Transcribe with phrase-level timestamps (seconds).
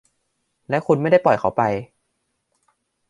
[0.69, 1.61] และคุณไม่ได้ปล่อยเขาไป?